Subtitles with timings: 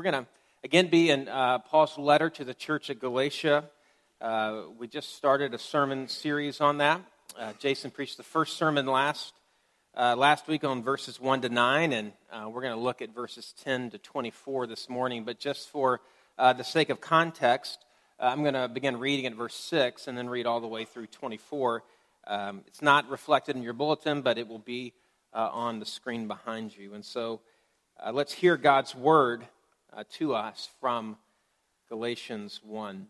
[0.00, 0.30] We're going to
[0.64, 3.64] again be in uh, Paul's letter to the church at Galatia.
[4.18, 7.02] Uh, we just started a sermon series on that.
[7.38, 9.34] Uh, Jason preached the first sermon last
[9.94, 13.14] uh, last week on verses 1 to 9, and uh, we're going to look at
[13.14, 15.24] verses 10 to 24 this morning.
[15.24, 16.00] But just for
[16.38, 17.84] uh, the sake of context,
[18.18, 21.08] I'm going to begin reading at verse 6 and then read all the way through
[21.08, 21.82] 24.
[22.26, 24.94] Um, it's not reflected in your bulletin, but it will be
[25.34, 26.94] on the screen behind you.
[26.94, 27.42] And so
[28.02, 29.44] uh, let's hear God's word
[29.92, 31.16] uh, to us from
[31.88, 33.08] Galatians 1.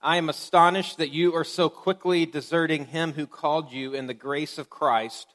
[0.00, 4.14] I am astonished that you are so quickly deserting him who called you in the
[4.14, 5.26] grace of Christ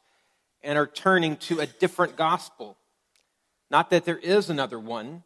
[0.61, 2.77] and are turning to a different gospel.
[3.69, 5.23] Not that there is another one,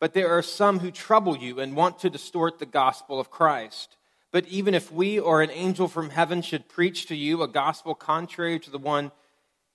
[0.00, 3.96] but there are some who trouble you and want to distort the gospel of Christ.
[4.30, 7.94] But even if we or an angel from heaven should preach to you a gospel
[7.94, 9.10] contrary to the one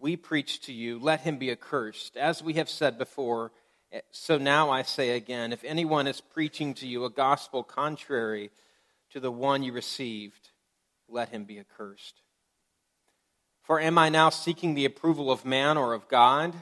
[0.04, 2.18] we preach to you, let him be accursed.
[2.18, 3.54] As we have said before,
[3.94, 8.52] eh, so now I say again if anyone is preaching to you a gospel contrary
[9.12, 10.50] to the one you received,
[11.08, 12.22] let him be accursed.
[13.62, 16.54] For am I now seeking the approval of man or of God?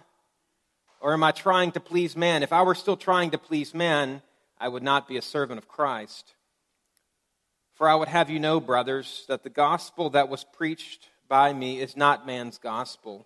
[0.99, 2.43] Or am I trying to please man?
[2.43, 4.21] If I were still trying to please man,
[4.59, 6.35] I would not be a servant of Christ.
[7.73, 11.79] For I would have you know, brothers, that the gospel that was preached by me
[11.79, 13.25] is not man's gospel.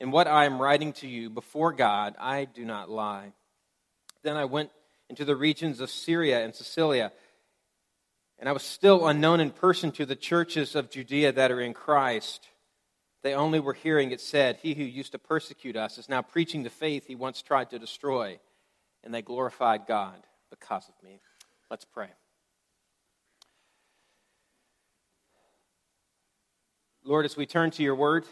[0.00, 3.32] In what I am writing to you before God, I do not lie.
[4.22, 4.70] Then I went
[5.10, 7.12] into the regions of Syria and Cilicia.
[8.38, 11.74] And I was still unknown in person to the churches of Judea that are in
[11.74, 12.48] Christ.
[13.22, 16.62] They only were hearing it said, He who used to persecute us is now preaching
[16.62, 18.38] the faith he once tried to destroy.
[19.04, 21.20] And they glorified God because of me.
[21.70, 22.08] Let's pray.
[27.04, 28.24] Lord, as we turn to your word,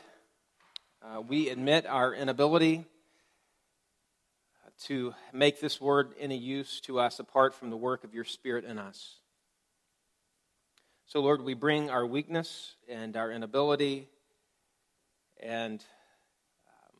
[1.02, 2.84] uh, we admit our inability
[4.84, 8.64] to make this word any use to us apart from the work of your Spirit
[8.64, 9.16] in us.
[11.06, 14.08] So, Lord, we bring our weakness and our inability
[15.40, 15.80] and
[16.68, 16.96] um,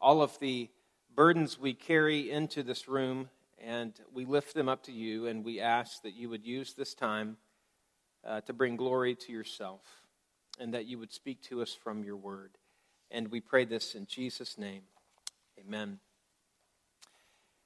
[0.00, 0.68] all of the
[1.14, 3.28] burdens we carry into this room,
[3.62, 6.94] and we lift them up to you, and we ask that you would use this
[6.94, 7.36] time
[8.24, 9.82] uh, to bring glory to yourself,
[10.58, 12.52] and that you would speak to us from your word.
[13.12, 14.82] And we pray this in Jesus' name.
[15.58, 15.98] Amen.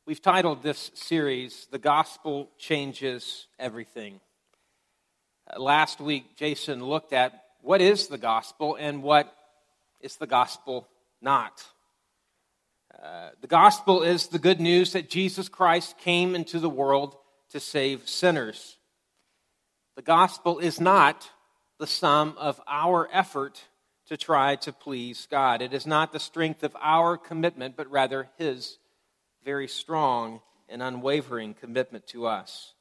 [0.06, 4.20] We've titled this series, The Gospel Changes Everything.
[5.46, 9.34] Uh, last week, Jason looked at what is the gospel and what
[10.00, 10.88] is the gospel
[11.20, 11.62] not.
[13.02, 17.16] Uh, the gospel is the good news that Jesus Christ came into the world
[17.50, 18.78] to save sinners.
[19.96, 21.28] The gospel is not
[21.78, 23.62] the sum of our effort
[24.08, 25.62] to try to please God.
[25.62, 28.78] It is not the strength of our commitment, but rather His
[29.44, 32.74] very strong and unwavering commitment to us.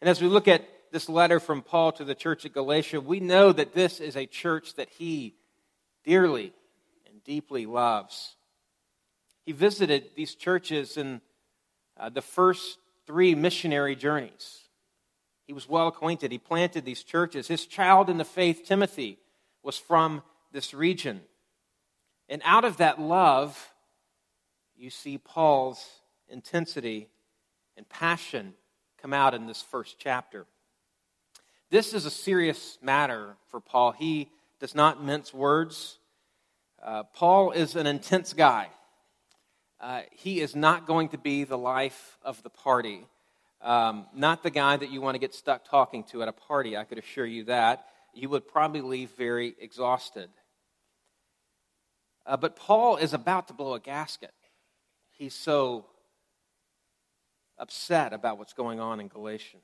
[0.00, 3.20] And as we look at this letter from Paul to the church at Galatia, we
[3.20, 5.34] know that this is a church that he
[6.04, 6.52] dearly
[7.06, 8.36] and deeply loves.
[9.44, 11.20] He visited these churches in
[11.98, 14.60] uh, the first three missionary journeys.
[15.46, 16.32] He was well acquainted.
[16.32, 17.48] He planted these churches.
[17.48, 19.18] His child in the faith, Timothy,
[19.62, 20.22] was from
[20.52, 21.20] this region.
[22.28, 23.72] And out of that love,
[24.76, 25.84] you see Paul's
[26.28, 27.08] intensity
[27.76, 28.54] and passion
[29.00, 30.46] come out in this first chapter.
[31.70, 33.92] This is a serious matter for Paul.
[33.92, 35.98] He does not mince words.
[36.82, 38.68] Uh, Paul is an intense guy.
[39.80, 43.06] Uh, he is not going to be the life of the party.
[43.62, 46.76] Um, not the guy that you want to get stuck talking to at a party,
[46.76, 47.86] I could assure you that.
[48.14, 50.28] You would probably leave very exhausted.
[52.30, 54.32] Uh, but Paul is about to blow a gasket
[55.20, 55.84] he's so
[57.58, 59.58] upset about what's going on in Galatia.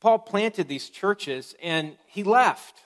[0.00, 2.80] Paul planted these churches and he left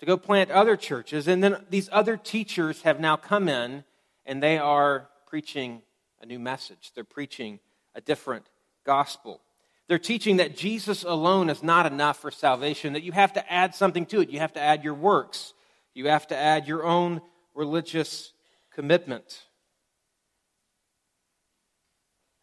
[0.00, 1.28] to go plant other churches.
[1.28, 3.84] And then these other teachers have now come in
[4.24, 5.82] and they are preaching
[6.22, 6.92] a new message.
[6.94, 7.60] They're preaching
[7.94, 8.46] a different
[8.84, 9.42] gospel.
[9.88, 13.74] They're teaching that Jesus alone is not enough for salvation, that you have to add
[13.74, 14.30] something to it.
[14.30, 15.52] You have to add your works,
[15.98, 17.20] you have to add your own
[17.56, 18.32] religious
[18.72, 19.42] commitment.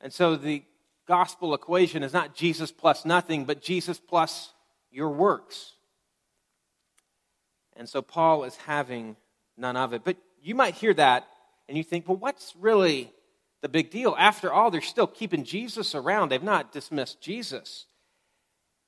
[0.01, 0.61] And so the
[1.07, 4.51] gospel equation is not Jesus plus nothing, but Jesus plus
[4.91, 5.71] your works.
[7.77, 9.15] And so Paul is having
[9.55, 10.03] none of it.
[10.03, 11.25] But you might hear that
[11.69, 13.09] and you think, well, what's really
[13.61, 14.17] the big deal?
[14.19, 17.85] After all, they're still keeping Jesus around, they've not dismissed Jesus.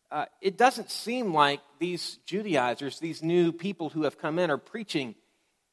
[0.10, 4.58] Uh, it doesn't seem like these Judaizers, these new people who have come in, are
[4.58, 5.16] preaching.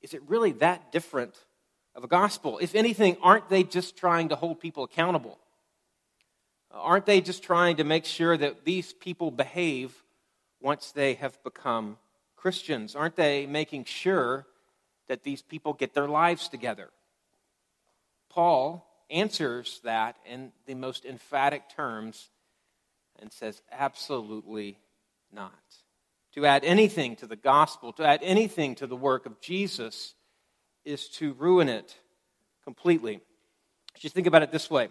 [0.02, 1.34] Is it really that different
[1.94, 2.58] of a gospel?
[2.58, 5.38] If anything, aren't they just trying to hold people accountable?
[6.72, 9.94] Aren't they just trying to make sure that these people behave
[10.60, 11.98] once they have become
[12.34, 12.96] Christians?
[12.96, 14.46] Aren't they making sure
[15.06, 16.90] that these people get their lives together?
[18.28, 22.30] Paul answers that in the most emphatic terms
[23.24, 24.78] and says, absolutely
[25.32, 25.50] not.
[26.34, 30.14] To add anything to the gospel, to add anything to the work of Jesus,
[30.84, 31.96] is to ruin it
[32.64, 33.22] completely.
[33.98, 34.90] Just think about it this way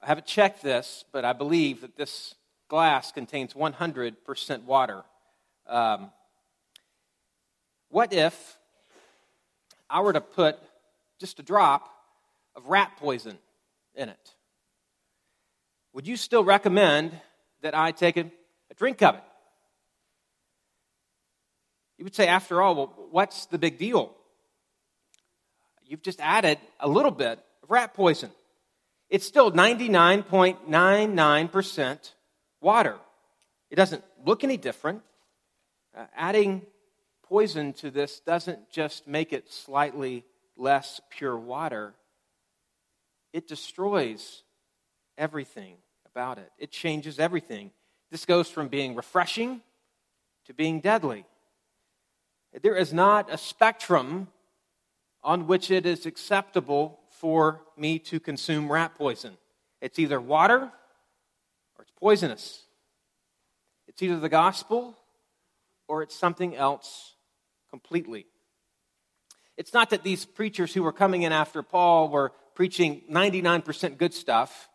[0.00, 2.36] I haven't checked this, but I believe that this
[2.68, 5.02] glass contains 100% water.
[5.66, 6.12] Um,
[7.88, 8.56] what if
[9.90, 10.60] I were to put
[11.18, 11.92] just a drop
[12.54, 13.36] of rat poison
[13.96, 14.34] in it?
[15.92, 17.12] Would you still recommend
[17.62, 18.30] that I take a,
[18.70, 19.22] a drink of it?
[21.98, 24.12] You would say, after all, well, what's the big deal?
[25.84, 28.30] You've just added a little bit of rat poison
[29.12, 32.12] it's still 99.99%
[32.62, 32.96] water.
[33.70, 35.02] It doesn't look any different.
[35.94, 36.62] Uh, adding
[37.22, 40.24] poison to this doesn't just make it slightly
[40.56, 41.92] less pure water,
[43.34, 44.44] it destroys
[45.18, 45.76] everything
[46.14, 46.50] about it.
[46.58, 47.70] It changes everything.
[48.10, 49.62] This goes from being refreshing
[50.44, 51.24] to being deadly.
[52.60, 54.28] There is not a spectrum
[55.22, 59.38] on which it is acceptable for me to consume rat poison.
[59.80, 60.70] It's either water
[61.76, 62.62] or it's poisonous.
[63.88, 64.98] It's either the gospel
[65.88, 67.14] or it's something else
[67.70, 68.26] completely.
[69.56, 74.12] It's not that these preachers who were coming in after Paul were preaching 99% good
[74.12, 74.68] stuff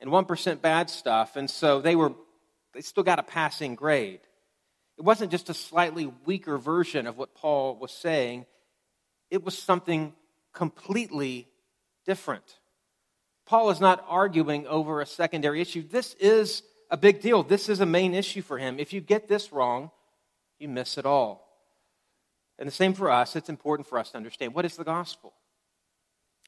[0.00, 2.12] and 1% bad stuff, and so they were
[2.74, 4.20] they still got a passing grade.
[4.98, 8.44] It wasn't just a slightly weaker version of what Paul was saying.
[9.30, 10.12] It was something
[10.52, 11.48] completely
[12.04, 12.58] different.
[13.46, 15.86] Paul is not arguing over a secondary issue.
[15.88, 17.42] This is a big deal.
[17.42, 18.78] This is a main issue for him.
[18.78, 19.90] If you get this wrong,
[20.58, 21.46] you miss it all.
[22.58, 23.36] And the same for us.
[23.36, 25.32] It's important for us to understand what is the gospel?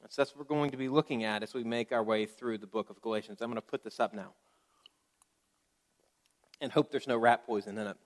[0.01, 2.59] That's, that's what we're going to be looking at as we make our way through
[2.59, 3.41] the book of Galatians.
[3.41, 4.33] I'm going to put this up now
[6.61, 7.97] and hope there's no rat poison in it.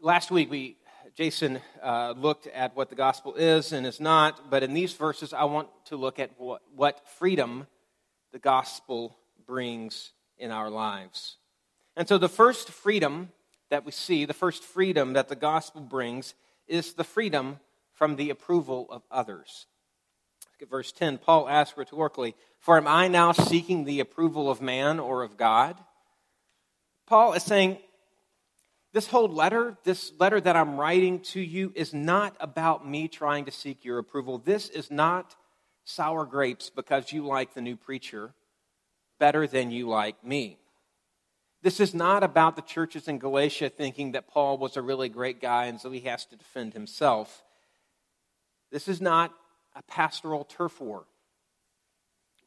[0.00, 0.76] Last week, we
[1.14, 5.34] Jason uh, looked at what the gospel is and is not, but in these verses,
[5.34, 7.66] I want to look at what, what freedom
[8.32, 11.36] the gospel brings in our lives.
[11.96, 13.30] And so, the first freedom
[13.68, 16.34] that we see, the first freedom that the gospel brings,
[16.66, 17.60] is the freedom
[17.94, 19.66] from the approval of others.
[20.54, 21.18] Look at verse 10.
[21.18, 25.76] Paul asks rhetorically, For am I now seeking the approval of man or of God?
[27.06, 27.78] Paul is saying,
[28.92, 33.46] this whole letter, this letter that I'm writing to you, is not about me trying
[33.46, 34.38] to seek your approval.
[34.38, 35.34] This is not
[35.84, 38.34] sour grapes because you like the new preacher
[39.18, 40.58] better than you like me.
[41.62, 45.40] This is not about the churches in Galatia thinking that Paul was a really great
[45.40, 47.42] guy and so he has to defend himself.
[48.72, 49.32] This is not
[49.76, 51.04] a pastoral turf war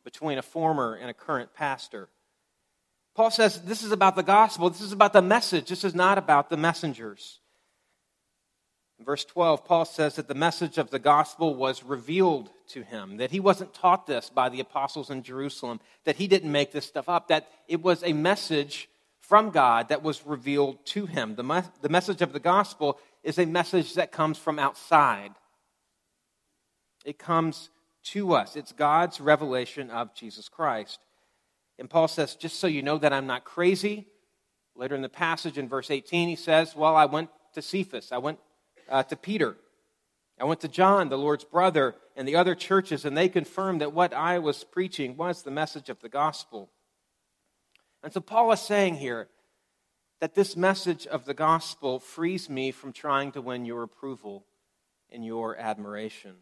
[0.03, 2.10] between a former and a current pastor.
[3.15, 4.70] Paul says this is about the gospel.
[4.70, 5.70] This is about the message.
[5.70, 7.39] This is not about the messengers.
[9.00, 13.17] In verse 12, Paul says that the message of the gospel was revealed to him,
[13.17, 16.86] that he wasn't taught this by the apostles in Jerusalem, that he didn't make this
[16.86, 18.89] stuff up, that it was a message
[19.20, 21.36] from God that was revealed to him.
[21.36, 25.32] The, me- the message of the gospel is a message that comes from outside,
[27.06, 27.70] it comes
[28.06, 28.56] to us.
[28.56, 31.00] It's God's revelation of Jesus Christ.
[31.80, 34.08] And Paul says, just so you know that I'm not crazy.
[34.76, 38.18] Later in the passage in verse 18, he says, Well, I went to Cephas, I
[38.18, 38.40] went
[38.90, 39.56] uh, to Peter,
[40.40, 43.94] I went to John, the Lord's brother, and the other churches, and they confirmed that
[43.94, 46.70] what I was preaching was the message of the gospel.
[48.04, 49.30] And so Paul is saying here
[50.20, 54.46] that this message of the gospel frees me from trying to win your approval
[55.10, 56.36] and your admiration.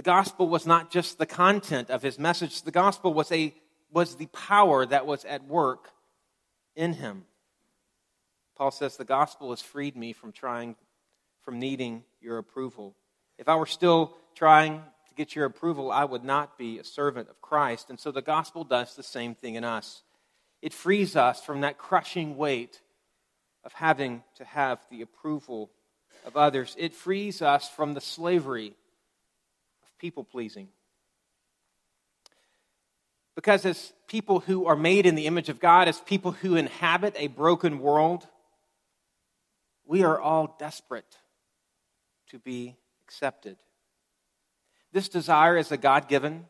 [0.00, 3.52] The gospel was not just the content of his message, the gospel was, a,
[3.92, 5.90] was the power that was at work
[6.74, 7.26] in him.
[8.56, 10.76] Paul says, The gospel has freed me from trying,
[11.42, 12.96] from needing your approval.
[13.36, 17.28] If I were still trying to get your approval, I would not be a servant
[17.28, 17.90] of Christ.
[17.90, 20.02] And so the gospel does the same thing in us.
[20.62, 22.80] It frees us from that crushing weight
[23.64, 25.70] of having to have the approval
[26.24, 26.74] of others.
[26.78, 28.72] It frees us from the slavery
[30.00, 30.68] people pleasing.
[33.36, 37.14] Because as people who are made in the image of God, as people who inhabit
[37.16, 38.26] a broken world,
[39.86, 41.18] we are all desperate
[42.30, 43.56] to be accepted.
[44.92, 46.46] This desire is a God given,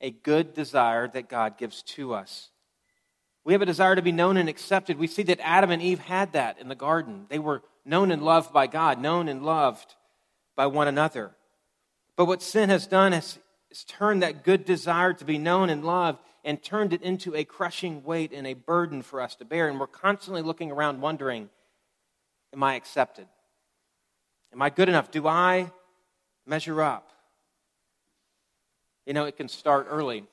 [0.00, 2.50] a good desire that God gives to us.
[3.44, 4.98] We have a desire to be known and accepted.
[4.98, 7.26] We see that Adam and Eve had that in the garden.
[7.28, 9.94] They were known and loved by God, known and loved
[10.56, 11.36] by one another.
[12.16, 13.38] But what sin has done is,
[13.70, 17.44] is turned that good desire to be known and loved and turned it into a
[17.44, 19.68] crushing weight and a burden for us to bear.
[19.68, 21.48] And we're constantly looking around wondering,
[22.52, 23.26] am I accepted?
[24.52, 25.10] Am I good enough?
[25.10, 25.72] Do I
[26.46, 27.10] measure up?
[29.06, 30.24] You know, it can start early.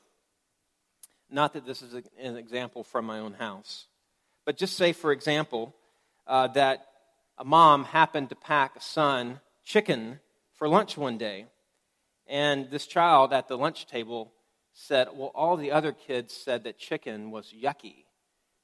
[1.30, 3.88] Not that this is an example from my own house,
[4.46, 5.74] but just say, for example,
[6.28, 6.88] uh, that
[7.38, 10.20] a mom happened to pack a son chicken
[10.54, 11.46] for lunch one day,
[12.32, 14.32] and this child at the lunch table
[14.72, 18.06] said, Well, all the other kids said that chicken was yucky,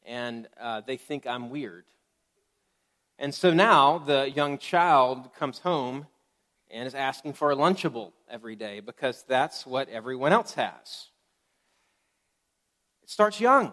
[0.05, 1.83] and uh, they think I'm weird.
[3.19, 6.07] And so now the young child comes home
[6.71, 11.09] and is asking for a Lunchable every day because that's what everyone else has.
[13.03, 13.67] It starts young.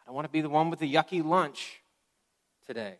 [0.00, 1.82] I don't want to be the one with the yucky lunch
[2.66, 2.96] today.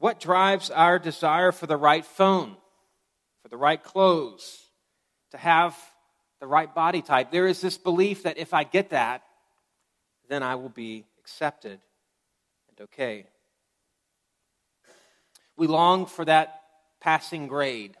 [0.00, 2.56] What drives our desire for the right phone,
[3.42, 4.58] for the right clothes,
[5.32, 5.76] to have
[6.40, 7.30] the right body type?
[7.30, 9.22] There is this belief that if I get that,
[10.30, 11.80] then I will be accepted
[12.70, 13.26] and okay.
[15.58, 16.62] We long for that
[17.02, 17.94] passing grade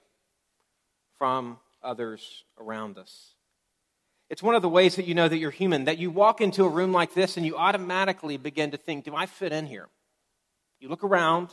[1.18, 3.34] from others around us.
[4.30, 6.64] It's one of the ways that you know that you're human, that you walk into
[6.64, 9.88] a room like this and you automatically begin to think, do I fit in here?
[10.78, 11.50] You look around.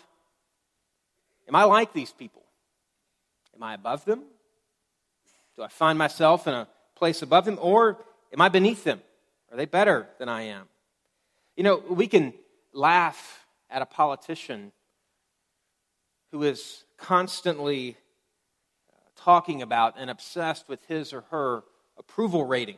[1.47, 2.43] Am I like these people?
[3.55, 4.23] Am I above them?
[5.55, 7.57] Do I find myself in a place above them?
[7.61, 7.97] Or
[8.33, 9.01] am I beneath them?
[9.51, 10.67] Are they better than I am?
[11.55, 12.33] You know, we can
[12.73, 14.71] laugh at a politician
[16.31, 17.97] who is constantly
[18.91, 21.63] uh, talking about and obsessed with his or her
[21.97, 22.77] approval rating.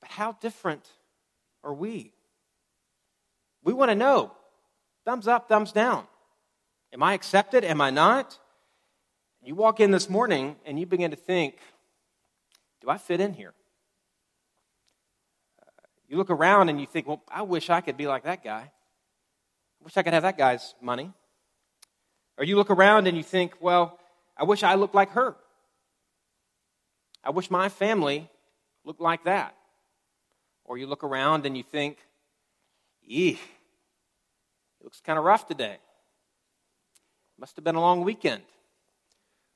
[0.00, 0.86] But how different
[1.64, 2.12] are we?
[3.64, 4.32] We want to know
[5.04, 6.06] thumbs up, thumbs down.
[6.92, 7.64] Am I accepted?
[7.64, 8.38] Am I not?
[9.42, 11.56] You walk in this morning and you begin to think,
[12.80, 13.54] do I fit in here?
[15.60, 15.70] Uh,
[16.08, 18.70] you look around and you think, well, I wish I could be like that guy.
[18.70, 21.10] I wish I could have that guy's money.
[22.38, 23.98] Or you look around and you think, well,
[24.36, 25.34] I wish I looked like her.
[27.24, 28.28] I wish my family
[28.84, 29.54] looked like that.
[30.64, 31.98] Or you look around and you think,
[33.10, 33.38] eeh, it
[34.84, 35.78] looks kind of rough today.
[37.42, 38.44] Must have been a long weekend.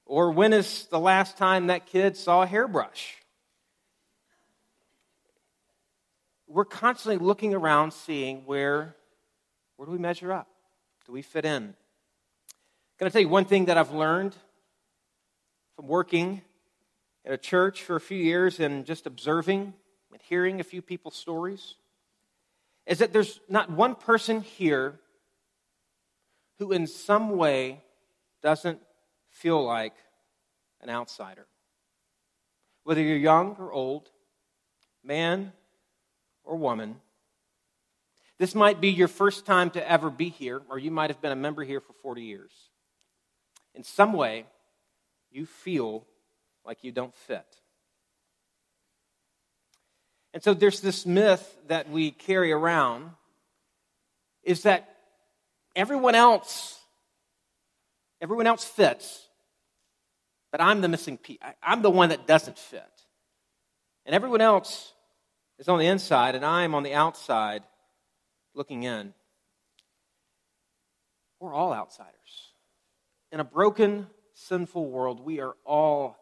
[0.06, 3.14] Or when is the last time that kid saw a hairbrush?
[6.48, 8.96] We're constantly looking around seeing where,
[9.76, 10.48] where do we measure up?
[11.06, 11.74] Do we fit in?
[12.98, 14.34] Can I tell you one thing that I've learned
[15.76, 16.42] from working
[17.24, 19.74] at a church for a few years and just observing
[20.10, 21.76] and hearing a few people's stories
[22.84, 24.98] is that there's not one person here
[26.58, 27.82] who, in some way,
[28.42, 28.80] doesn't
[29.30, 29.94] feel like
[30.80, 31.46] an outsider.
[32.84, 34.10] Whether you're young or old,
[35.02, 35.52] man
[36.44, 36.96] or woman,
[38.38, 41.32] this might be your first time to ever be here, or you might have been
[41.32, 42.52] a member here for 40 years.
[43.74, 44.46] In some way,
[45.30, 46.06] you feel
[46.64, 47.46] like you don't fit.
[50.34, 53.10] And so there's this myth that we carry around
[54.42, 54.95] is that
[55.76, 56.80] everyone else
[58.20, 59.28] everyone else fits
[60.50, 62.82] but i'm the missing piece i'm the one that doesn't fit
[64.04, 64.92] and everyone else
[65.58, 67.62] is on the inside and i'm on the outside
[68.54, 69.14] looking in
[71.38, 72.14] we're all outsiders
[73.30, 76.16] in a broken sinful world we are all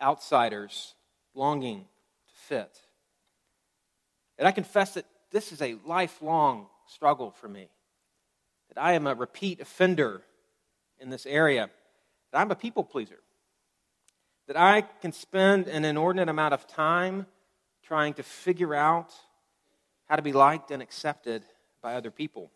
[0.00, 0.94] outsiders
[1.34, 2.78] longing to fit.
[4.38, 7.68] And I confess that this is a lifelong struggle for me.
[8.76, 10.20] That I am a repeat offender
[11.00, 11.70] in this area.
[12.30, 13.18] That I'm a people pleaser.
[14.48, 17.26] That I can spend an inordinate amount of time
[17.82, 19.12] trying to figure out
[20.08, 21.42] how to be liked and accepted
[21.80, 22.50] by other people.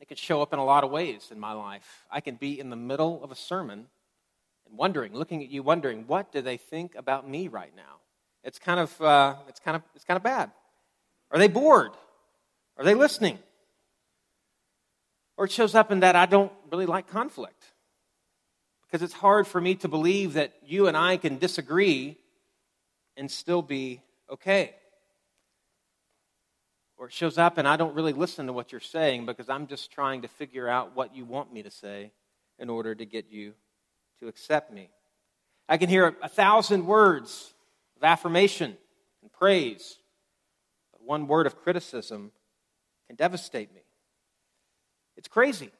[0.00, 2.04] It can show up in a lot of ways in my life.
[2.10, 3.86] I can be in the middle of a sermon
[4.68, 8.00] and wondering, looking at you, wondering, what do they think about me right now?
[8.42, 10.50] It's kind of, uh, it's kind of, it's kind of bad.
[11.30, 11.92] Are they bored?
[12.76, 13.38] Are they listening?
[15.36, 17.64] Or it shows up in that I don't really like conflict
[18.82, 22.16] because it's hard for me to believe that you and I can disagree
[23.16, 24.00] and still be
[24.30, 24.74] okay.
[26.96, 29.66] Or it shows up and I don't really listen to what you're saying because I'm
[29.66, 32.12] just trying to figure out what you want me to say
[32.58, 33.54] in order to get you
[34.20, 34.90] to accept me.
[35.68, 37.54] I can hear a thousand words
[37.96, 38.76] of affirmation
[39.22, 39.98] and praise,
[40.92, 42.30] but one word of criticism
[43.06, 43.83] can devastate me.
[45.16, 45.70] It's crazy.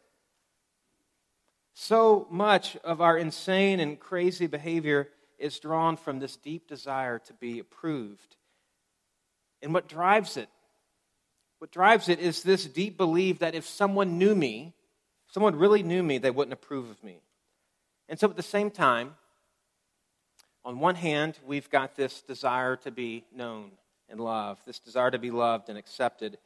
[1.74, 7.32] So much of our insane and crazy behavior is drawn from this deep desire to
[7.34, 8.36] be approved.
[9.62, 10.48] And what drives it?
[11.58, 14.74] What drives it is this deep belief that if someone knew me,
[15.28, 17.18] someone really knew me, they wouldn't approve of me.
[18.08, 19.14] And so at the same time,
[20.64, 23.72] on one hand, we've got this desire to be known
[24.08, 26.38] and loved, this desire to be loved and accepted.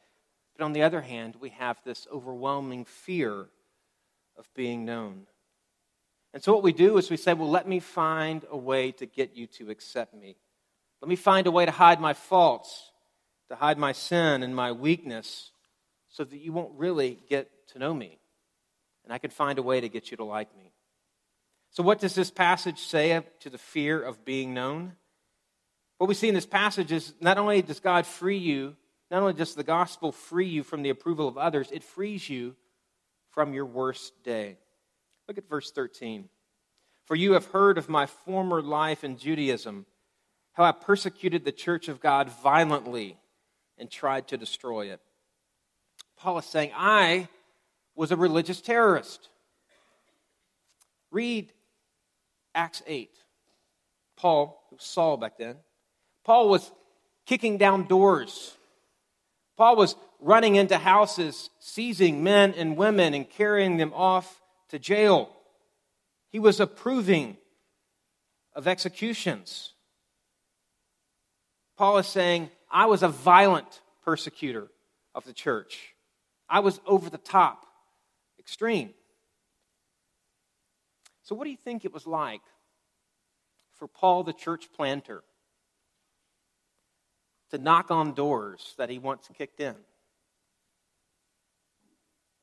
[0.59, 3.45] But on the other hand, we have this overwhelming fear
[4.37, 5.25] of being known.
[6.33, 9.05] And so what we do is we say, well, let me find a way to
[9.05, 10.35] get you to accept me.
[11.01, 12.91] Let me find a way to hide my faults,
[13.47, 15.51] to hide my sin and my weakness,
[16.09, 18.19] so that you won't really get to know me.
[19.05, 20.73] And I can find a way to get you to like me.
[21.69, 24.97] So, what does this passage say to the fear of being known?
[25.99, 28.75] What we see in this passage is not only does God free you,
[29.11, 32.55] not only does the gospel free you from the approval of others, it frees you
[33.31, 34.57] from your worst day.
[35.27, 36.29] Look at verse 13.
[37.05, 39.85] For you have heard of my former life in Judaism,
[40.53, 43.17] how I persecuted the church of God violently
[43.77, 44.99] and tried to destroy it.
[46.17, 47.29] Paul is saying, I
[47.95, 49.29] was a religious terrorist.
[51.11, 51.51] Read
[52.53, 53.09] Acts 8.
[54.17, 55.55] Paul, who was Saul back then,
[56.23, 56.71] Paul was
[57.25, 58.55] kicking down doors.
[59.59, 65.35] Paul was running into houses, seizing men and women and carrying them off to jail.
[66.29, 67.35] He was approving
[68.55, 69.73] of executions.
[71.75, 74.69] Paul is saying, I was a violent persecutor
[75.13, 75.93] of the church.
[76.49, 77.65] I was over the top,
[78.39, 78.91] extreme.
[81.23, 82.43] So, what do you think it was like
[83.77, 85.21] for Paul, the church planter,
[87.51, 89.75] to knock on doors that he once kicked in?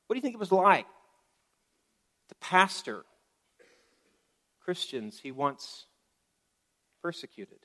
[0.06, 0.86] What do you think it was like
[2.28, 3.04] to pastor
[4.60, 5.86] Christians he once
[7.02, 7.58] persecuted?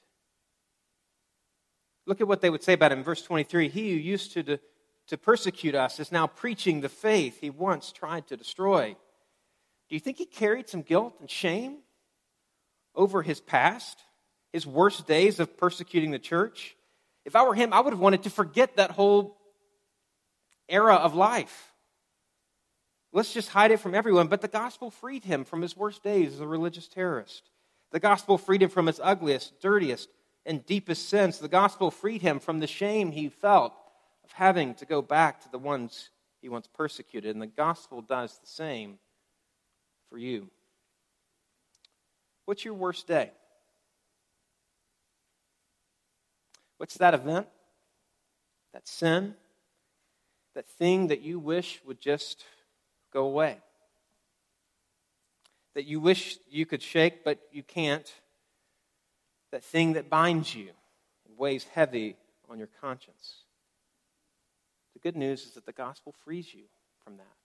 [2.08, 3.70] Look at what they would say about him verse 23.
[3.70, 4.60] He who used to,
[5.08, 8.96] to persecute us is now preaching the faith he once tried to destroy.
[9.90, 11.80] Do you think he carried some guilt and shame
[12.96, 14.00] over his past,
[14.52, 16.76] his worst days of persecuting the church?
[17.26, 19.38] If I were him, I would have wanted to forget that whole
[20.68, 21.72] era of life.
[23.14, 24.28] Let's just hide it from everyone.
[24.28, 27.50] But the gospel freed him from his worst days as a religious terrorist.
[27.92, 30.10] The gospel freed him from his ugliest, dirtiest,
[30.46, 31.40] and deepest sins.
[31.40, 33.74] The gospel freed him from the shame he felt
[34.24, 36.10] of having to go back to the ones
[36.42, 37.36] he once persecuted.
[37.36, 38.98] And the gospel does the same
[40.10, 40.50] for you.
[42.46, 43.32] What's your worst day?
[46.82, 47.46] What's that event?
[48.74, 49.36] That sin?
[50.56, 52.44] That thing that you wish would just
[53.14, 53.60] go away?
[55.76, 58.12] That you wish you could shake, but you can't?
[59.52, 60.72] That thing that binds you
[61.28, 62.16] and weighs heavy
[62.50, 63.44] on your conscience?
[64.94, 66.64] The good news is that the gospel frees you
[67.04, 67.38] from that.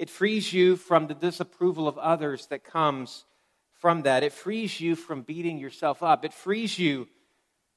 [0.00, 3.26] It frees you from the disapproval of others that comes
[3.74, 4.24] from that.
[4.24, 6.24] It frees you from beating yourself up.
[6.24, 7.06] It frees you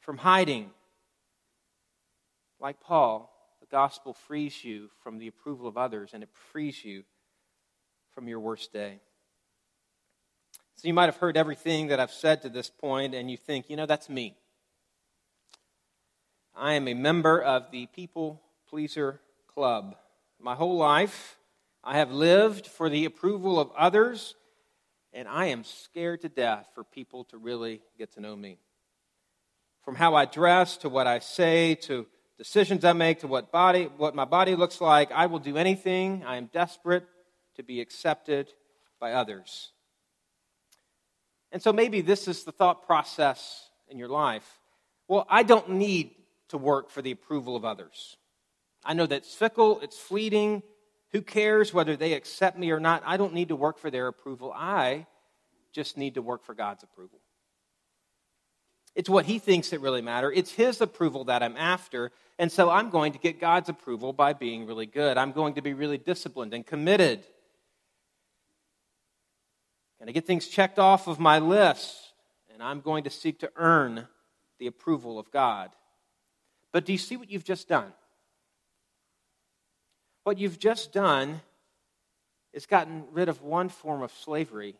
[0.09, 0.71] from hiding.
[2.59, 7.03] Like Paul, the gospel frees you from the approval of others and it frees you
[8.15, 9.01] from your worst day.
[10.77, 13.69] So you might have heard everything that I've said to this point and you think,
[13.69, 14.35] you know, that's me.
[16.55, 19.95] I am a member of the People Pleaser Club.
[20.41, 21.37] My whole life,
[21.83, 24.33] I have lived for the approval of others
[25.13, 28.57] and I am scared to death for people to really get to know me.
[29.83, 32.05] From how I dress to what I say to
[32.37, 36.23] decisions I make to what body what my body looks like, I will do anything.
[36.25, 37.05] I am desperate
[37.55, 38.53] to be accepted
[38.99, 39.71] by others.
[41.51, 44.59] And so maybe this is the thought process in your life.
[45.07, 46.11] Well, I don't need
[46.49, 48.17] to work for the approval of others.
[48.85, 50.63] I know that's fickle, it's fleeting.
[51.11, 53.01] Who cares whether they accept me or not?
[53.05, 54.53] I don't need to work for their approval.
[54.55, 55.07] I
[55.73, 57.19] just need to work for God's approval.
[58.95, 60.31] It's what he thinks that really matter.
[60.31, 62.11] It's his approval that I'm after.
[62.37, 65.17] And so I'm going to get God's approval by being really good.
[65.17, 67.23] I'm going to be really disciplined and committed.
[69.99, 72.13] Going to get things checked off of my list,
[72.53, 74.07] and I'm going to seek to earn
[74.57, 75.71] the approval of God.
[76.71, 77.91] But do you see what you've just done?
[80.23, 81.41] What you've just done
[82.53, 84.75] is gotten rid of one form of slavery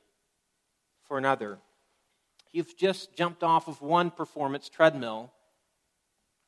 [1.04, 1.60] for another.
[2.52, 5.32] You've just jumped off of one performance treadmill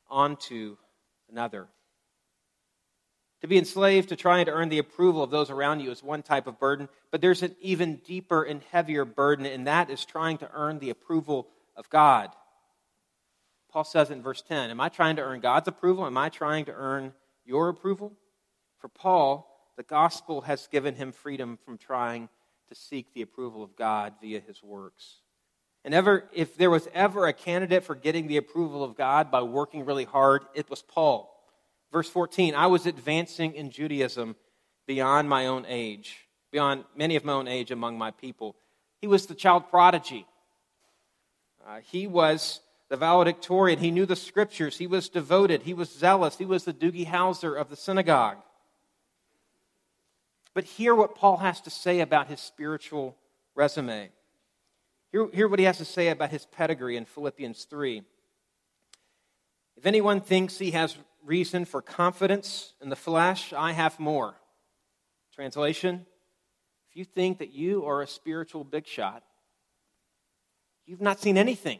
[0.09, 0.77] onto
[1.29, 1.67] another.
[3.41, 6.21] To be enslaved to trying to earn the approval of those around you is one
[6.21, 10.37] type of burden, but there's an even deeper and heavier burden, and that is trying
[10.39, 12.29] to earn the approval of God.
[13.71, 16.05] Paul says in verse 10 Am I trying to earn God's approval?
[16.05, 17.13] Am I trying to earn
[17.45, 18.13] your approval?
[18.77, 22.29] For Paul, the gospel has given him freedom from trying
[22.69, 25.21] to seek the approval of God via his works.
[25.83, 29.41] And ever, if there was ever a candidate for getting the approval of God by
[29.41, 31.31] working really hard, it was Paul.
[31.91, 34.35] Verse 14 I was advancing in Judaism
[34.87, 38.55] beyond my own age, beyond many of my own age among my people.
[38.99, 40.25] He was the child prodigy.
[41.67, 43.79] Uh, he was the valedictorian.
[43.79, 44.77] He knew the scriptures.
[44.77, 45.63] He was devoted.
[45.63, 46.37] He was zealous.
[46.37, 48.37] He was the Doogie Howser of the synagogue.
[50.53, 53.15] But hear what Paul has to say about his spiritual
[53.55, 54.09] resume.
[55.11, 58.01] Hear, hear what he has to say about his pedigree in Philippians 3.
[59.75, 64.35] If anyone thinks he has reason for confidence in the flesh, I have more.
[65.35, 66.05] Translation
[66.89, 69.23] If you think that you are a spiritual big shot,
[70.85, 71.79] you've not seen anything.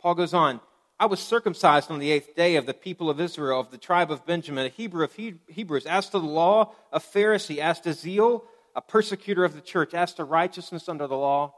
[0.00, 0.60] Paul goes on
[0.98, 4.12] I was circumcised on the eighth day of the people of Israel, of the tribe
[4.12, 5.84] of Benjamin, a Hebrew of Hebrews.
[5.84, 7.58] As to the law, a Pharisee.
[7.58, 9.94] As to zeal, a persecutor of the church.
[9.94, 11.54] As to righteousness under the law,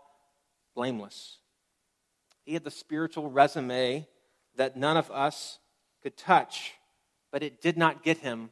[0.75, 1.39] blameless.
[2.45, 4.07] He had the spiritual resume
[4.57, 5.59] that none of us
[6.03, 6.75] could touch,
[7.33, 8.51] but it did not get him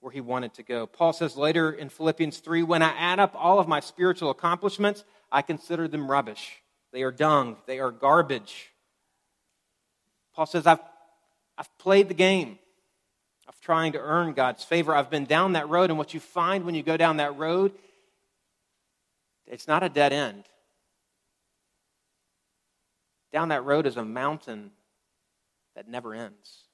[0.00, 0.86] where he wanted to go.
[0.86, 5.04] Paul says later in Philippians 3 When I add up all of my spiritual accomplishments,
[5.32, 6.62] I consider them rubbish.
[6.92, 8.70] They are dung, they are garbage.
[10.34, 10.80] Paul says, I've,
[11.58, 12.58] I've played the game
[13.50, 14.94] of trying to earn God's favor.
[14.94, 17.72] I've been down that road, and what you find when you go down that road,
[19.44, 20.44] it's not a dead end.
[23.32, 24.70] Down that road is a mountain
[25.74, 26.68] that never ends,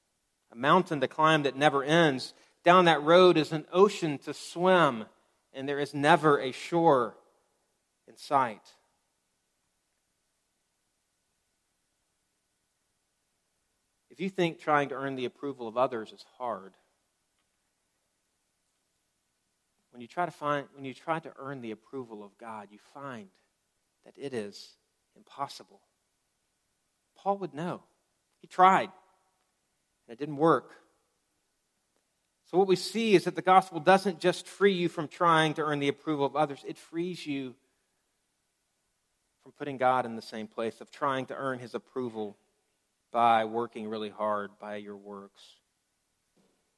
[0.51, 2.35] a mountain to climb that never ends.
[2.63, 5.05] Down that road is an ocean to swim,
[5.53, 7.15] and there is never a shore
[8.07, 8.61] in sight.
[14.17, 16.73] If you think trying to earn the approval of others is hard,
[19.91, 22.79] when you try to find when you try to earn the approval of God, you
[22.95, 23.27] find
[24.05, 24.69] that it is
[25.15, 25.81] impossible.
[27.15, 27.83] Paul would know.
[28.41, 28.89] He tried,
[30.07, 30.73] and it didn't work.
[32.49, 35.61] So, what we see is that the gospel doesn't just free you from trying to
[35.61, 37.53] earn the approval of others, it frees you
[39.43, 42.35] from putting God in the same place, of trying to earn his approval
[43.11, 45.41] by working really hard by your works.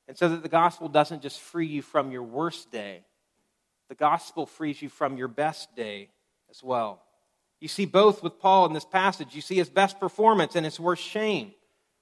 [0.08, 3.04] And so that the gospel doesn't just free you from your worst day,
[3.89, 6.10] the gospel frees you from your best day
[6.50, 7.02] as well.
[7.60, 9.36] You see both with Paul in this passage.
[9.36, 11.54] You see his best performance and his worst shame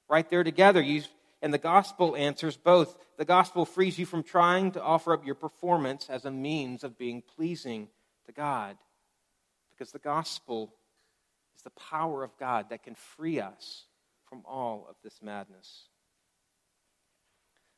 [0.08, 0.82] right there together.
[0.82, 1.04] You,
[1.42, 2.96] and the gospel answers both.
[3.18, 6.98] The gospel frees you from trying to offer up your performance as a means of
[6.98, 7.88] being pleasing
[8.26, 8.78] to God.
[9.72, 10.74] Because the gospel
[11.56, 13.87] is the power of God that can free us
[14.30, 15.88] from all of this madness.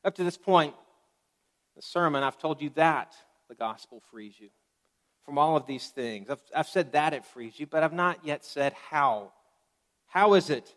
[0.04, 0.74] Up to this point,
[1.76, 3.14] the sermon, I've told you that
[3.48, 4.48] the gospel frees you
[5.24, 6.30] from all of these things.
[6.30, 9.32] I've, I've said that it frees you, but I've not yet said how.
[10.06, 10.74] How is it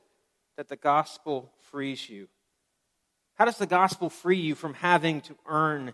[0.57, 2.27] that the gospel frees you?
[3.35, 5.93] How does the gospel free you from having to earn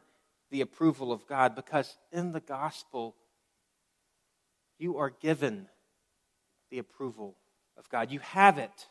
[0.52, 1.56] the approval of God?
[1.56, 3.16] Because in the gospel,
[4.78, 5.68] you are given
[6.70, 7.36] the approval
[7.78, 8.12] of God.
[8.12, 8.88] You have it.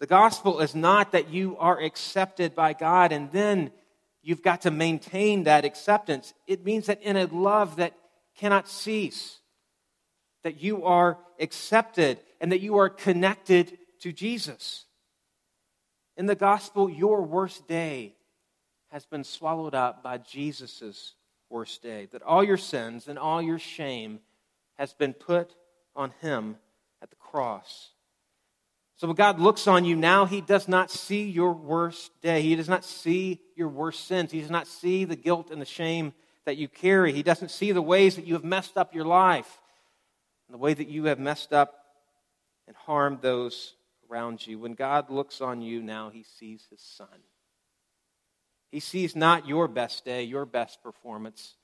[0.00, 3.70] The gospel is not that you are accepted by God and then
[4.22, 6.34] you've got to maintain that acceptance.
[6.46, 7.94] It means that in a love that
[8.36, 9.38] cannot cease.
[10.42, 14.84] That you are accepted and that you are connected to Jesus.
[16.16, 18.14] In the gospel, your worst day
[18.90, 21.14] has been swallowed up by Jesus'
[21.48, 22.06] worst day.
[22.12, 24.20] That all your sins and all your shame
[24.74, 25.54] has been put
[25.96, 26.56] on him
[27.02, 27.93] at the cross.
[28.96, 32.42] So when God looks on you now, he does not see your worst day.
[32.42, 34.30] He does not see your worst sins.
[34.30, 36.12] He does not see the guilt and the shame
[36.46, 37.12] that you carry.
[37.12, 39.60] He doesn't see the ways that you have messed up your life,
[40.46, 41.74] and the way that you have messed up
[42.68, 43.74] and harmed those
[44.10, 44.58] around you.
[44.58, 47.08] When God looks on you now, he sees his son.
[48.70, 51.56] He sees not your best day, your best performance,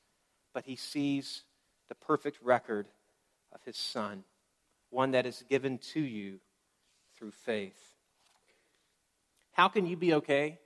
[0.53, 1.45] but he sees
[1.88, 2.88] the perfect record
[3.53, 4.25] of his son,
[4.90, 6.40] one that is given to you
[7.20, 7.78] through faith.
[9.52, 10.59] How can you be okay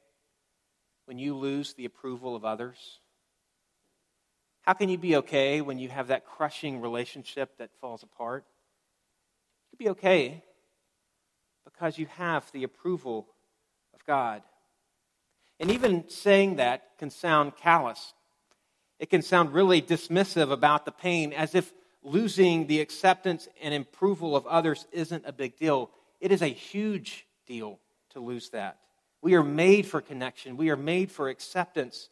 [1.06, 3.00] when you lose the approval of others?
[4.62, 8.44] How can you be okay when you have that crushing relationship that falls apart?
[9.72, 10.44] You can be okay
[11.64, 13.26] because you have the approval
[13.92, 14.42] of God.
[15.58, 18.14] And even saying that can sound callous.
[19.00, 21.72] It can sound really dismissive about the pain, as if
[22.04, 25.90] losing the acceptance and approval of others isn't a big deal.
[26.24, 27.78] It is a huge deal
[28.14, 28.78] to lose that.
[29.20, 32.08] We are made for connection, we are made for acceptance.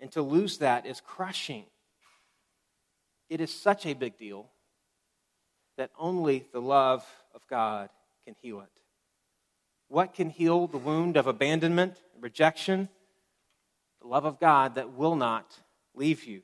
[0.00, 1.62] And to lose that is crushing.
[3.30, 4.48] It is such a big deal
[5.76, 7.90] that only the love of God
[8.24, 8.70] can heal it.
[9.86, 12.88] What can heal the wound of abandonment, rejection?
[14.00, 15.56] The love of God that will not
[15.94, 16.42] leave you.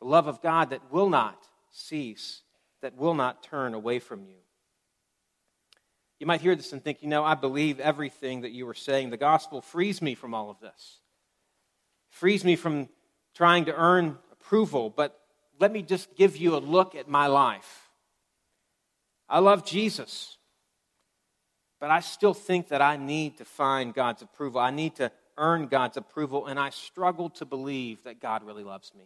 [0.00, 2.40] The love of God that will not cease,
[2.80, 4.38] that will not turn away from you.
[6.18, 9.10] You might hear this and think, you know, I believe everything that you were saying.
[9.10, 10.98] The gospel frees me from all of this,
[12.10, 12.88] frees me from
[13.34, 14.90] trying to earn approval.
[14.90, 15.18] But
[15.60, 17.88] let me just give you a look at my life.
[19.28, 20.38] I love Jesus,
[21.80, 24.60] but I still think that I need to find God's approval.
[24.60, 28.92] I need to earn God's approval, and I struggle to believe that God really loves
[28.94, 29.04] me.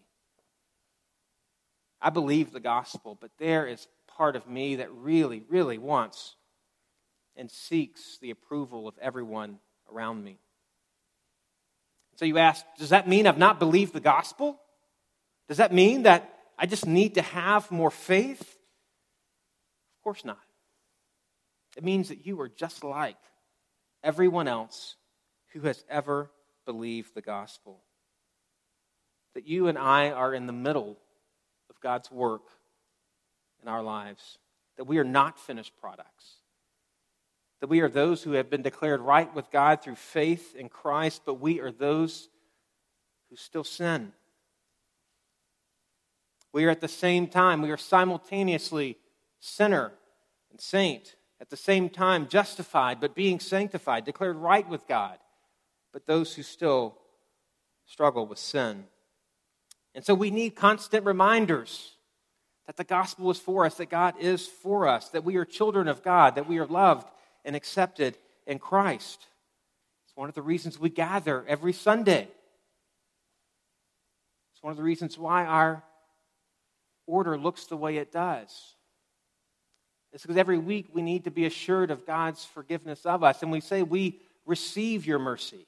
[2.01, 6.37] I believe the gospel, but there is part of me that really, really wants
[7.37, 9.59] and seeks the approval of everyone
[9.91, 10.39] around me.
[12.17, 14.61] So you ask, does that mean I've not believed the gospel?
[15.49, 18.41] Does that mean that I just need to have more faith?
[18.41, 20.39] Of course not.
[21.77, 23.17] It means that you are just like
[24.05, 24.97] everyone else
[25.53, 26.31] who has ever
[26.67, 27.81] believed the gospel.
[29.35, 30.99] That you and I are in the middle
[31.71, 32.43] of God's work
[33.63, 34.39] in our lives.
[34.77, 36.42] That we are not finished products
[37.63, 41.23] that we are those who have been declared right with God through faith in Christ,
[41.25, 42.29] but we are those
[43.31, 44.13] who still sin.
[46.53, 48.99] We are at the same time, we are simultaneously
[49.39, 49.93] sinner
[50.51, 55.19] and saint, at the same time justified, but being sanctified, declared right with God,
[55.93, 56.99] but those who still
[57.87, 58.87] struggle with sin.
[59.95, 61.93] And so we need constant reminders
[62.67, 65.87] that the gospel is for us, that God is for us, that we are children
[65.87, 67.07] of God, that we are loved
[67.45, 69.27] and accepted in Christ.
[70.07, 72.29] It's one of the reasons we gather every Sunday.
[74.53, 75.83] It's one of the reasons why our
[77.07, 78.75] order looks the way it does.
[80.13, 83.43] It's because every week we need to be assured of God's forgiveness of us.
[83.43, 85.67] And we say, We receive your mercy.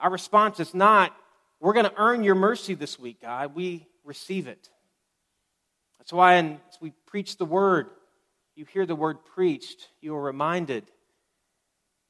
[0.00, 1.14] Our response is not,
[1.60, 3.54] We're going to earn your mercy this week, God.
[3.54, 4.70] We receive it.
[5.98, 7.90] That's why as we preach the word,
[8.56, 10.84] you hear the word preached, you are reminded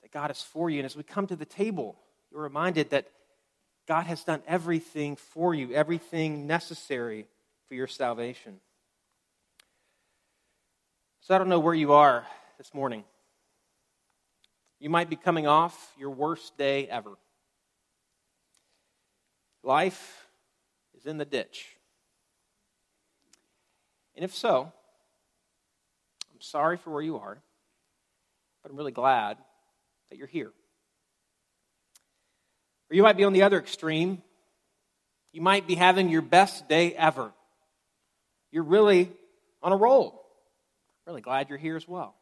[0.02, 0.78] that God is for you.
[0.78, 1.96] And as we come to the table,
[2.30, 3.08] you're reminded that
[3.86, 7.26] God has done everything for you, everything necessary
[7.68, 8.60] for your salvation.
[11.20, 12.24] So I don't know where you are
[12.58, 13.02] this morning.
[14.78, 17.12] You might be coming off your worst day ever.
[19.64, 20.28] Life
[20.96, 21.66] is in the ditch.
[24.14, 24.72] And if so,
[26.36, 27.38] I'm sorry for where you are,
[28.62, 29.38] but I'm really glad
[30.10, 30.52] that you're here.
[32.90, 34.20] Or you might be on the other extreme.
[35.32, 37.32] You might be having your best day ever.
[38.52, 39.10] You're really
[39.62, 40.26] on a roll.
[41.06, 42.14] Really glad you're here as well.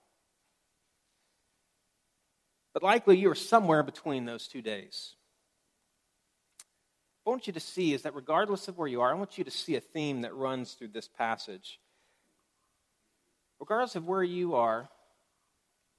[2.73, 5.17] But likely you are somewhere between those two days.
[7.25, 9.39] What I want you to see is that regardless of where you are, I want
[9.39, 11.81] you to see a theme that runs through this passage
[13.61, 14.89] regardless of where you are,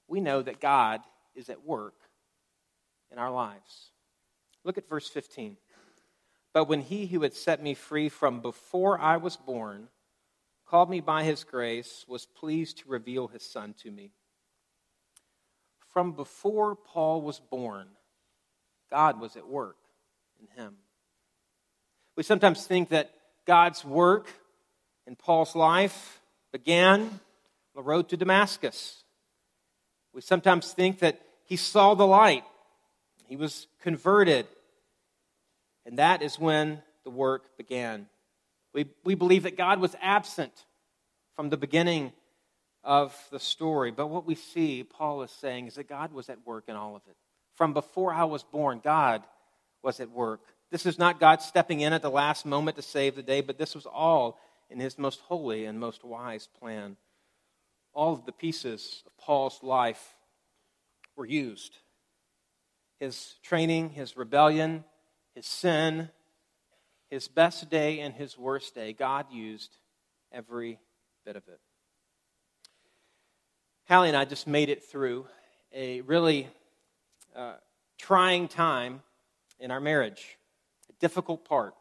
[0.07, 1.01] we know that God
[1.33, 1.95] is at work
[3.11, 3.91] in our lives.
[4.63, 5.57] Look at verse 15.
[6.53, 9.89] But when he who had set me free from before I was born
[10.65, 14.11] called me by his grace, was pleased to reveal his son to me.
[15.89, 17.87] From before Paul was born,
[18.89, 19.77] God was at work
[20.39, 20.75] in him.
[22.15, 23.11] We sometimes think that
[23.45, 24.27] God's work
[25.05, 27.19] in Paul's life began
[27.75, 29.03] the road to Damascus.
[30.13, 32.43] We sometimes think that he saw the light,
[33.27, 34.47] he was converted,
[35.85, 38.07] and that is when the work began.
[38.73, 40.65] We, we believe that God was absent
[41.35, 42.13] from the beginning
[42.83, 43.91] of the story.
[43.91, 46.95] But what we see, Paul is saying, is that God was at work in all
[46.95, 47.15] of it.
[47.55, 49.23] From before I was born, God
[49.81, 50.41] was at work.
[50.71, 53.57] This is not God stepping in at the last moment to save the day, but
[53.57, 56.97] this was all in his most holy and most wise plan.
[57.95, 60.15] All of the pieces of Paul's life
[61.15, 61.79] were used
[62.99, 64.83] his training, his rebellion,
[65.33, 66.09] his sin,
[67.09, 69.77] his best day and his worst day, God used
[70.31, 70.79] every
[71.25, 71.59] bit of it.
[73.87, 75.27] Hallie and I just made it through
[75.73, 76.47] a really
[77.35, 77.55] uh,
[77.99, 79.01] trying time
[79.59, 80.37] in our marriage,
[80.89, 81.75] a difficult part,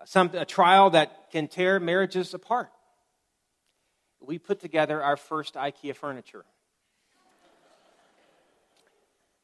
[0.00, 2.70] uh, some, a trial that can tear marriages apart.
[4.26, 6.44] We put together our first IKEA furniture.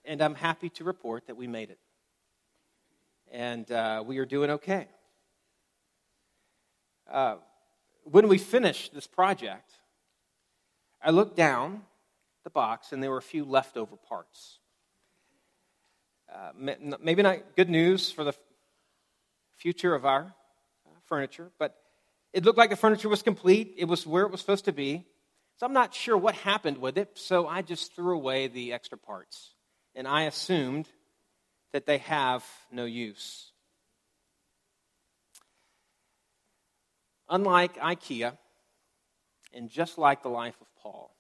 [0.05, 1.79] And I'm happy to report that we made it
[3.33, 4.87] and uh, we are doing okay.
[7.11, 7.37] Uh,
[8.05, 9.73] when we finished this project,
[11.03, 11.83] I looked down
[12.45, 14.59] the box and there were a few leftover parts.
[16.33, 16.51] Uh,
[17.01, 18.35] maybe not good news for the
[19.57, 20.23] future of our
[20.87, 21.77] uh, furniture, but
[22.33, 23.75] it looked like the furniture was complete.
[23.77, 25.07] It was where it was supposed to be.
[25.59, 28.99] So I'm not sure what happened with it, so I just threw away the extra
[28.99, 29.55] parts.
[29.95, 30.89] And I assumed
[31.73, 33.53] that they have no use.
[37.29, 38.37] Unlike IKEA,
[39.55, 41.15] and just like the life of Paul,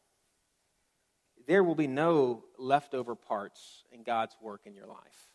[1.46, 5.28] there will be no leftover parts in God's work in your life.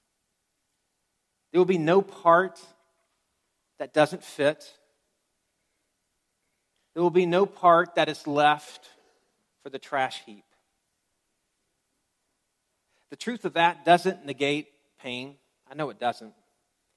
[1.52, 2.60] There will be no part
[3.80, 4.72] that doesn't fit.
[6.98, 8.90] There will be no part that is left
[9.62, 10.44] for the trash heap.
[13.12, 15.36] The truth of that doesn't negate pain.
[15.70, 16.34] I know it doesn't.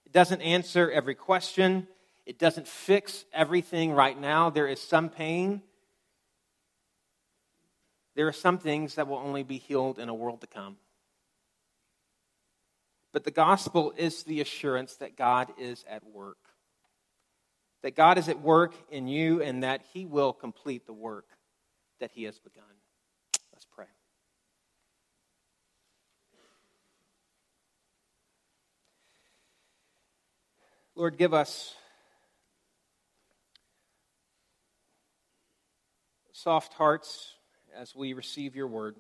[0.07, 1.87] It doesn't answer every question.
[2.25, 4.49] It doesn't fix everything right now.
[4.49, 5.61] There is some pain.
[8.15, 10.79] There are some things that will only be healed in a world to come.
[13.13, 16.39] But the gospel is the assurance that God is at work.
[17.83, 21.27] That God is at work in you and that He will complete the work
[22.01, 22.65] that He has begun.
[23.53, 23.87] Let's pray.
[30.95, 31.75] Lord, give us
[36.33, 37.35] soft hearts
[37.77, 38.97] as we receive your word.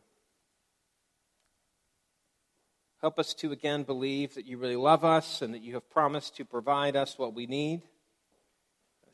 [3.00, 6.36] Help us to again believe that you really love us and that you have promised
[6.36, 7.82] to provide us what we need.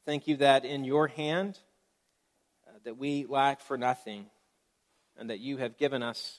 [0.06, 1.58] Thank you that in your hand
[2.68, 4.26] uh, that we lack for nothing
[5.18, 6.38] and that you have given us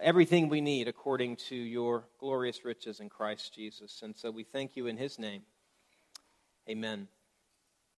[0.00, 4.02] everything we need according to your glorious riches in Christ Jesus.
[4.02, 5.42] And so we thank you in his name.
[6.68, 7.08] Amen.